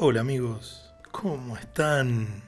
Hola 0.00 0.20
amigos, 0.20 0.94
¿cómo 1.10 1.56
están? 1.56 2.44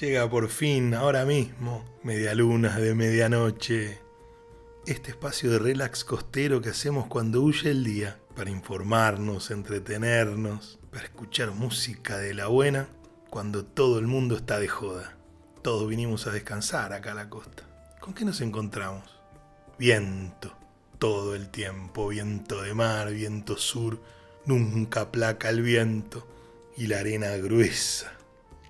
Llega 0.00 0.30
por 0.30 0.48
fin, 0.48 0.94
ahora 0.94 1.26
mismo, 1.26 1.84
Medialunas 2.02 2.80
de 2.80 2.94
Medianoche. 2.94 4.00
Este 4.86 5.10
espacio 5.10 5.50
de 5.50 5.58
relax 5.58 6.06
costero 6.06 6.62
que 6.62 6.70
hacemos 6.70 7.06
cuando 7.06 7.42
huye 7.42 7.70
el 7.70 7.84
día, 7.84 8.18
para 8.34 8.48
informarnos, 8.48 9.50
entretenernos, 9.50 10.78
para 10.90 11.04
escuchar 11.04 11.50
música 11.50 12.16
de 12.16 12.32
la 12.32 12.46
buena, 12.46 12.88
cuando 13.28 13.62
todo 13.62 13.98
el 13.98 14.06
mundo 14.06 14.34
está 14.34 14.58
de 14.58 14.68
joda. 14.68 15.18
Todos 15.60 15.86
vinimos 15.86 16.26
a 16.26 16.30
descansar 16.30 16.94
acá 16.94 17.12
a 17.12 17.14
la 17.14 17.28
costa. 17.28 17.62
¿Con 18.00 18.14
qué 18.14 18.24
nos 18.24 18.40
encontramos? 18.40 19.20
Viento, 19.78 20.56
todo 20.98 21.34
el 21.34 21.50
tiempo, 21.50 22.08
viento 22.08 22.62
de 22.62 22.72
mar, 22.72 23.10
viento 23.10 23.58
sur, 23.58 24.00
nunca 24.46 25.12
placa 25.12 25.50
el 25.50 25.60
viento 25.60 26.39
y 26.80 26.86
la 26.86 27.00
arena 27.00 27.36
gruesa, 27.36 28.10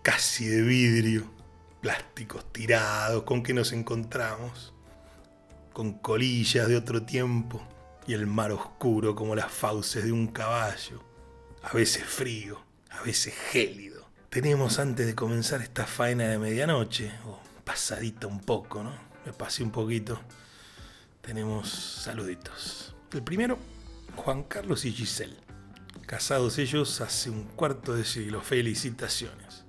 casi 0.02 0.45
de 0.45 0.62
vidrio, 0.62 1.30
plásticos 1.80 2.52
tirados, 2.52 3.23
¿con 3.23 3.45
qué 3.45 3.55
nos 3.55 3.70
encontramos? 3.70 4.74
Con 5.73 5.92
colillas 5.92 6.66
de 6.66 6.77
otro 6.77 7.04
tiempo 7.04 7.62
y 8.09 8.15
el 8.15 8.27
mar 8.27 8.51
oscuro 8.51 9.15
como 9.15 9.37
las 9.37 9.52
fauces 9.52 10.02
de 10.02 10.10
un 10.10 10.27
caballo, 10.27 11.04
a 11.62 11.73
veces 11.73 12.02
frío, 12.02 12.60
a 12.91 13.01
veces 13.02 13.32
gélido. 13.32 14.09
Tenemos 14.29 14.80
antes 14.80 15.06
de 15.06 15.15
comenzar 15.15 15.62
esta 15.62 15.87
faena 15.87 16.27
de 16.27 16.38
medianoche, 16.40 17.12
o 17.27 17.38
pasadita 17.62 18.27
un 18.27 18.40
poco, 18.40 18.82
¿no? 18.82 18.92
Me 19.24 19.32
pasé 19.32 19.62
un 19.62 19.70
poquito. 19.70 20.20
Tenemos 21.20 21.70
saluditos. 22.02 22.92
El 23.12 23.23
primero, 23.23 23.56
Juan 24.16 24.42
Carlos 24.42 24.84
y 24.84 24.90
Giselle. 24.90 25.49
Casados 26.10 26.59
ellos 26.59 27.00
hace 27.02 27.30
un 27.30 27.45
cuarto 27.45 27.95
de 27.95 28.05
siglo. 28.05 28.41
Felicitaciones. 28.41 29.62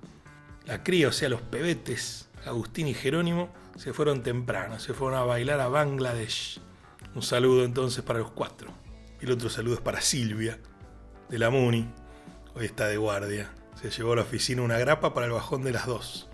La 0.64 0.82
cría, 0.82 1.06
o 1.06 1.12
sea, 1.12 1.28
los 1.28 1.40
pebetes, 1.40 2.30
Agustín 2.44 2.88
y 2.88 2.94
Jerónimo, 2.94 3.54
se 3.76 3.92
fueron 3.92 4.24
temprano, 4.24 4.80
se 4.80 4.92
fueron 4.92 5.20
a 5.20 5.22
bailar 5.22 5.60
a 5.60 5.68
Bangladesh. 5.68 6.60
Un 7.14 7.22
saludo 7.22 7.64
entonces 7.64 8.02
para 8.02 8.18
los 8.18 8.32
cuatro. 8.32 8.72
Y 9.20 9.26
el 9.26 9.30
otro 9.30 9.50
saludo 9.50 9.74
es 9.74 9.80
para 9.82 10.00
Silvia, 10.00 10.58
de 11.28 11.38
la 11.38 11.48
Muni. 11.48 11.88
Hoy 12.56 12.64
está 12.64 12.88
de 12.88 12.96
guardia. 12.96 13.52
Se 13.80 13.90
llevó 13.90 14.14
a 14.14 14.16
la 14.16 14.22
oficina 14.22 14.62
una 14.62 14.78
grapa 14.78 15.14
para 15.14 15.26
el 15.26 15.32
bajón 15.32 15.62
de 15.62 15.70
las 15.70 15.86
dos. 15.86 16.28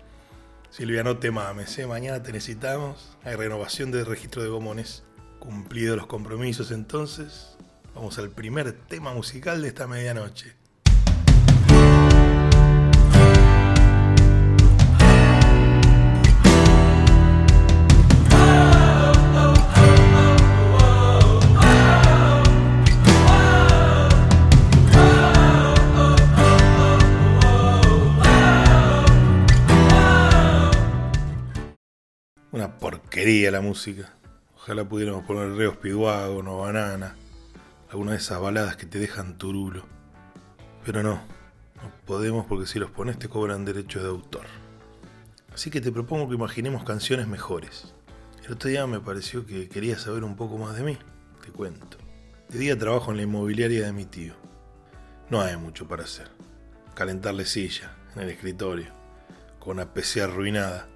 Silvia, 0.71 1.03
no 1.03 1.19
te 1.19 1.29
mames, 1.29 1.77
¿eh? 1.77 1.85
mañana 1.85 2.23
te 2.23 2.31
necesitamos. 2.31 3.15
Hay 3.23 3.35
renovación 3.35 3.91
del 3.91 4.07
registro 4.07 4.41
de 4.41 4.49
gomones. 4.49 5.03
Cumplidos 5.37 5.97
los 5.97 6.07
compromisos 6.07 6.71
entonces, 6.71 7.58
Vamos 7.99 8.17
al 8.17 8.29
primer 8.29 8.71
tema 8.71 9.13
musical 9.13 9.61
de 9.61 9.67
esta 9.67 9.85
medianoche. 9.85 10.55
Una 32.53 32.77
porquería 32.77 33.51
la 33.51 33.59
música. 33.59 34.13
Ojalá 34.55 34.87
pudiéramos 34.87 35.25
poner 35.25 35.51
Reos 35.51 35.75
Piduago, 35.75 36.41
no 36.41 36.59
Banana 36.59 37.13
alguna 37.89 38.11
de 38.11 38.17
esas 38.17 38.39
baladas 38.39 38.75
que 38.75 38.85
te 38.85 38.99
dejan 38.99 39.37
turulo. 39.37 39.83
Pero 40.85 41.03
no, 41.03 41.15
no 41.15 41.91
podemos 42.05 42.45
porque 42.45 42.67
si 42.67 42.79
los 42.79 42.91
pones 42.91 43.17
te 43.17 43.29
cobran 43.29 43.65
derechos 43.65 44.03
de 44.03 44.09
autor. 44.09 44.45
Así 45.53 45.71
que 45.71 45.81
te 45.81 45.91
propongo 45.91 46.29
que 46.29 46.35
imaginemos 46.35 46.83
canciones 46.83 47.27
mejores. 47.27 47.93
El 48.45 48.53
otro 48.53 48.69
día 48.69 48.85
me 48.87 48.99
pareció 48.99 49.45
que 49.45 49.69
quería 49.69 49.97
saber 49.97 50.23
un 50.23 50.35
poco 50.35 50.57
más 50.57 50.75
de 50.75 50.83
mí. 50.83 50.97
Te 51.43 51.51
cuento. 51.51 51.97
De 52.49 52.59
día 52.59 52.77
trabajo 52.77 53.11
en 53.11 53.17
la 53.17 53.23
inmobiliaria 53.23 53.85
de 53.85 53.91
mi 53.91 54.05
tío. 54.05 54.33
No 55.29 55.41
hay 55.41 55.57
mucho 55.57 55.87
para 55.87 56.03
hacer. 56.03 56.29
Calentarle 56.95 57.45
silla 57.45 57.95
en 58.15 58.23
el 58.23 58.29
escritorio, 58.29 58.91
con 59.59 59.77
una 59.77 59.93
PC 59.93 60.23
arruinada. 60.23 60.87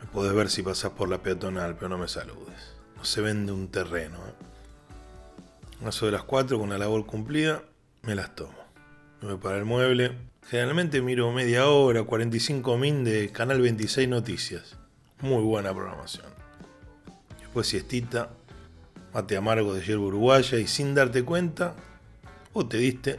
Me 0.00 0.06
podés 0.06 0.32
ver 0.32 0.48
si 0.48 0.62
pasás 0.62 0.92
por 0.92 1.08
la 1.08 1.22
peatonal, 1.22 1.76
pero 1.76 1.90
no 1.90 1.98
me 1.98 2.08
saludes. 2.08 2.76
No 2.96 3.04
se 3.04 3.20
vende 3.20 3.52
un 3.52 3.68
terreno. 3.68 4.16
¿eh? 4.16 4.49
Mazo 5.82 6.04
de 6.04 6.12
las 6.12 6.24
4 6.24 6.58
con 6.58 6.68
la 6.68 6.76
labor 6.76 7.06
cumplida, 7.06 7.62
me 8.02 8.14
las 8.14 8.34
tomo. 8.34 8.52
Me 9.22 9.28
voy 9.28 9.38
para 9.38 9.56
el 9.56 9.64
mueble. 9.64 10.12
Generalmente 10.46 11.00
miro 11.00 11.32
media 11.32 11.68
hora, 11.68 12.02
45 12.02 12.76
min 12.76 13.02
de 13.02 13.32
Canal 13.32 13.62
26 13.62 14.06
Noticias. 14.06 14.76
Muy 15.22 15.42
buena 15.42 15.72
programación. 15.72 16.26
Después 17.38 17.66
siestita, 17.66 18.28
mate 19.14 19.38
amargo 19.38 19.72
de 19.72 19.82
hierba 19.82 20.04
uruguaya 20.04 20.58
y 20.58 20.66
sin 20.66 20.94
darte 20.94 21.24
cuenta, 21.24 21.74
o 22.52 22.66
te 22.66 22.76
diste, 22.76 23.18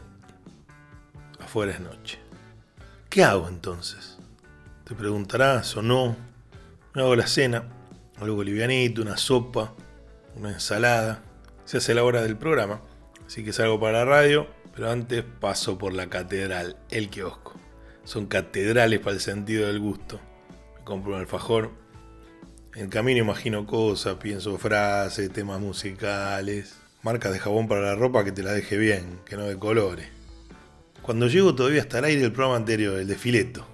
afuera 1.40 1.72
es 1.72 1.80
noche. 1.80 2.20
¿Qué 3.10 3.24
hago 3.24 3.48
entonces? 3.48 4.20
Te 4.84 4.94
preguntarás 4.94 5.76
o 5.78 5.82
no. 5.82 6.16
Me 6.94 7.02
hago 7.02 7.16
la 7.16 7.26
cena, 7.26 7.64
algo 8.20 8.44
livianito, 8.44 9.02
una 9.02 9.18
sopa, 9.18 9.74
una 10.36 10.52
ensalada 10.52 11.24
se 11.72 11.78
hace 11.78 11.94
la 11.94 12.04
hora 12.04 12.22
del 12.22 12.36
programa, 12.36 12.82
así 13.26 13.46
que 13.46 13.54
salgo 13.54 13.80
para 13.80 14.00
la 14.00 14.04
radio, 14.04 14.46
pero 14.76 14.92
antes 14.92 15.24
paso 15.24 15.78
por 15.78 15.94
la 15.94 16.10
catedral, 16.10 16.76
el 16.90 17.10
kiosco. 17.10 17.58
Son 18.04 18.26
catedrales 18.26 19.00
para 19.00 19.14
el 19.14 19.22
sentido 19.22 19.68
del 19.68 19.80
gusto. 19.80 20.20
Me 20.78 20.84
compro 20.84 21.14
un 21.14 21.22
alfajor. 21.22 21.72
En 22.76 22.82
el 22.82 22.90
camino 22.90 23.22
imagino 23.22 23.66
cosas, 23.66 24.16
pienso 24.16 24.58
frases, 24.58 25.32
temas 25.32 25.62
musicales, 25.62 26.76
marcas 27.04 27.32
de 27.32 27.40
jabón 27.40 27.70
para 27.70 27.80
la 27.80 27.96
ropa 27.96 28.26
que 28.26 28.34
te 28.34 28.44
la 28.44 28.52
deje 28.52 28.78
bien, 28.78 29.22
que 29.26 29.38
no 29.38 29.46
de 29.46 29.58
colores. 29.58 30.10
Cuando 31.02 31.28
llego 31.28 31.56
todavía 31.56 31.80
está 31.80 32.00
al 32.00 32.04
aire 32.04 32.22
el 32.22 32.34
programa 32.34 32.58
anterior, 32.58 33.00
el 33.00 33.08
de 33.08 33.16
Fileto. 33.16 33.66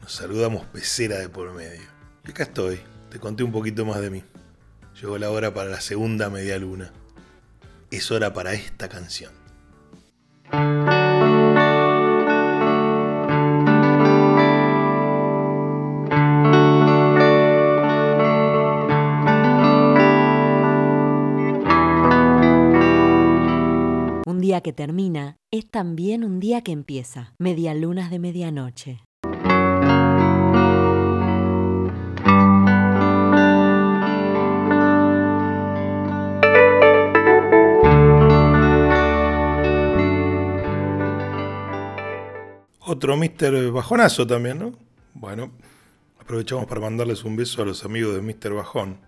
Nos 0.00 0.10
saludamos 0.10 0.66
pecera 0.66 1.20
de 1.20 1.28
por 1.28 1.52
medio. 1.52 1.88
Y 2.26 2.30
acá 2.32 2.42
estoy, 2.42 2.80
te 3.08 3.20
conté 3.20 3.44
un 3.44 3.52
poquito 3.52 3.86
más 3.86 4.00
de 4.00 4.10
mí. 4.10 4.24
Llegó 5.00 5.16
la 5.16 5.30
hora 5.30 5.54
para 5.54 5.70
la 5.70 5.80
segunda 5.80 6.28
media 6.28 6.58
luna 6.58 6.92
es 7.96 8.10
hora 8.10 8.32
para 8.32 8.54
esta 8.54 8.88
canción. 8.88 9.32
Un 24.26 24.40
día 24.40 24.60
que 24.60 24.72
termina 24.72 25.36
es 25.52 25.70
también 25.70 26.24
un 26.24 26.40
día 26.40 26.62
que 26.62 26.72
empieza. 26.72 27.34
Medialunas 27.38 28.10
de 28.10 28.18
medianoche. 28.18 29.04
Otro 42.94 43.16
Mr. 43.16 43.72
Bajonazo 43.72 44.24
también, 44.24 44.60
¿no? 44.60 44.78
Bueno, 45.14 45.50
aprovechamos 46.20 46.66
para 46.66 46.80
mandarles 46.80 47.24
un 47.24 47.34
beso 47.34 47.60
a 47.60 47.64
los 47.64 47.84
amigos 47.84 48.14
de 48.14 48.22
Mr. 48.22 48.54
Bajón. 48.54 49.00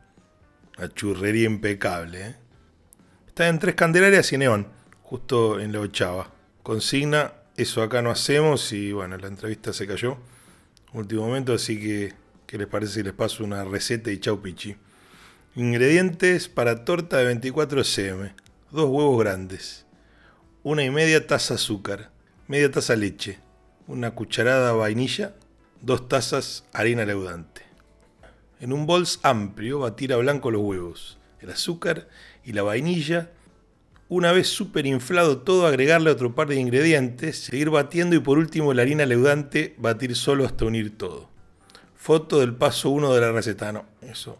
La 0.77 0.93
churrería 0.93 1.47
impecable, 1.47 2.27
¿eh? 2.27 2.37
Está 3.29 3.47
en 3.47 3.61
Tres 3.61 3.77
Candelarias 3.77 4.33
y 4.33 4.39
Neón, 4.39 4.67
justo 5.03 5.61
en 5.61 5.71
la 5.71 5.79
ochava. 5.79 6.33
Consigna, 6.65 7.35
eso 7.57 7.81
acá 7.81 8.03
no 8.03 8.11
hacemos 8.11 8.73
y 8.73 8.91
bueno, 8.91 9.19
la 9.19 9.29
entrevista 9.29 9.73
se 9.73 9.87
cayó. 9.87 10.19
Último 10.93 11.25
momento, 11.29 11.53
así 11.53 11.79
que, 11.79 12.13
¿qué 12.49 12.59
les 12.59 12.67
parece 12.67 12.95
si 12.95 13.03
les 13.05 13.13
paso 13.13 13.45
una 13.45 13.63
receta 13.65 14.11
y 14.11 14.19
chau 14.19 14.43
pichi? 14.43 14.75
Ingredientes 15.55 16.49
para 16.49 16.85
torta 16.85 17.19
de 17.19 17.27
24 17.27 17.85
cm. 17.85 18.35
Dos 18.73 18.91
huevos 18.91 19.21
grandes. 19.21 19.87
Una 20.65 20.83
y 20.83 20.91
media 20.91 21.25
taza 21.29 21.55
azúcar. 21.55 22.11
Media 22.49 22.69
taza 22.69 22.97
leche 22.97 23.46
una 23.89 24.11
cucharada 24.13 24.73
vainilla, 24.73 25.35
dos 25.81 26.09
tazas 26.09 26.65
harina 26.73 27.05
leudante. 27.05 27.63
En 28.61 28.73
un 28.73 28.87
bols 28.87 29.21
amplio 29.23 29.81
batir 29.81 30.13
a 30.13 30.17
blanco 30.17 30.51
los 30.51 30.63
huevos, 30.63 31.19
el 31.41 31.51
azúcar 31.51 32.09
y 32.45 32.53
la 32.53 32.63
vainilla. 32.63 33.31
Una 34.09 34.33
vez 34.33 34.49
súper 34.49 34.87
inflado 34.87 35.39
todo, 35.39 35.67
agregarle 35.67 36.11
otro 36.11 36.35
par 36.35 36.49
de 36.49 36.57
ingredientes, 36.57 37.39
seguir 37.39 37.71
batiendo 37.71 38.17
y 38.17 38.21
por 38.21 38.39
último 38.39 38.73
la 38.73 38.83
harina 38.83 39.05
leudante, 39.05 39.75
batir 39.79 40.17
solo 40.17 40.45
hasta 40.45 40.65
unir 40.65 40.97
todo. 40.97 41.29
Foto 41.95 42.41
del 42.41 42.55
paso 42.55 42.91
1 42.91 43.13
de 43.15 43.21
la 43.21 43.33
receta. 43.33 43.73
No, 43.73 43.85
eso 44.01 44.39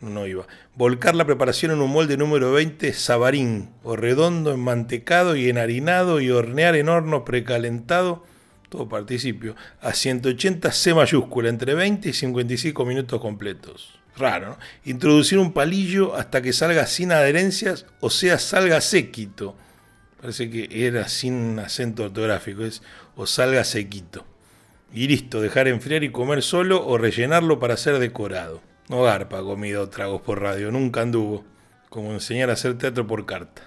no 0.00 0.26
iba. 0.26 0.46
Volcar 0.74 1.14
la 1.14 1.26
preparación 1.26 1.72
en 1.72 1.80
un 1.80 1.90
molde 1.90 2.16
número 2.16 2.52
20 2.52 2.92
sabarín 2.92 3.70
o 3.82 3.96
redondo, 3.96 4.52
enmantecado 4.52 5.36
y 5.36 5.48
enharinado 5.48 6.20
y 6.20 6.30
hornear 6.30 6.74
en 6.76 6.88
horno 6.88 7.24
precalentado 7.24 8.24
todo 8.72 8.88
participio, 8.88 9.54
a 9.82 9.92
180 9.92 10.72
C 10.72 10.94
mayúscula, 10.94 11.50
entre 11.50 11.74
20 11.74 12.08
y 12.08 12.12
55 12.14 12.86
minutos 12.86 13.20
completos. 13.20 14.00
Raro, 14.16 14.48
¿no? 14.48 14.58
Introducir 14.86 15.38
un 15.38 15.52
palillo 15.52 16.16
hasta 16.16 16.40
que 16.40 16.54
salga 16.54 16.86
sin 16.86 17.12
adherencias, 17.12 17.84
o 18.00 18.08
sea, 18.08 18.38
salga 18.38 18.80
sequito. 18.80 19.54
Parece 20.22 20.48
que 20.48 20.86
era 20.86 21.06
sin 21.08 21.58
acento 21.58 22.04
ortográfico, 22.04 22.64
es 22.64 22.82
o 23.14 23.26
salga 23.26 23.62
sequito. 23.64 24.24
Y 24.94 25.06
listo, 25.06 25.42
dejar 25.42 25.68
enfriar 25.68 26.02
y 26.02 26.10
comer 26.10 26.42
solo 26.42 26.86
o 26.86 26.96
rellenarlo 26.96 27.58
para 27.58 27.76
ser 27.76 27.98
decorado. 27.98 28.62
No 28.88 29.02
garpa 29.02 29.42
comida 29.42 29.82
o 29.82 29.88
tragos 29.90 30.22
por 30.22 30.40
radio, 30.40 30.70
nunca 30.70 31.02
anduvo. 31.02 31.44
Como 31.90 32.12
enseñar 32.12 32.48
a 32.48 32.54
hacer 32.54 32.78
teatro 32.78 33.06
por 33.06 33.26
carta. 33.26 33.62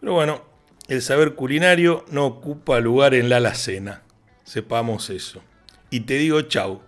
Pero 0.00 0.12
bueno, 0.12 0.42
el 0.88 1.00
saber 1.00 1.34
culinario 1.36 2.04
no 2.10 2.26
ocupa 2.26 2.80
lugar 2.80 3.14
en 3.14 3.30
la 3.30 3.38
alacena. 3.38 4.02
Sepamos 4.50 5.10
eso. 5.10 5.40
Y 5.90 6.00
te 6.00 6.14
digo 6.14 6.42
chau. 6.42 6.80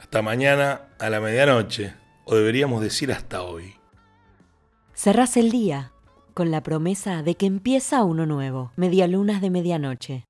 Hasta 0.00 0.22
mañana 0.22 0.88
a 0.98 1.08
la 1.08 1.20
medianoche. 1.20 1.94
O 2.24 2.34
deberíamos 2.34 2.82
decir 2.82 3.12
hasta 3.12 3.44
hoy. 3.44 3.74
Cerrás 4.92 5.36
el 5.36 5.52
día 5.52 5.92
con 6.34 6.50
la 6.50 6.64
promesa 6.64 7.22
de 7.22 7.36
que 7.36 7.46
empieza 7.46 8.02
uno 8.02 8.26
nuevo. 8.26 8.72
Medialunas 8.74 9.40
de 9.40 9.50
medianoche. 9.50 10.26